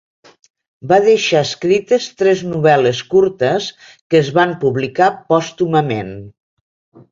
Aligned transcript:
Va 0.91 0.95
deixar 1.07 1.41
escrites 1.47 2.07
tres 2.21 2.41
novel·les 2.55 3.03
curtes 3.13 3.69
que 3.93 4.23
es 4.23 4.33
van 4.41 4.57
publicar 4.67 5.13
pòstumament. 5.35 6.13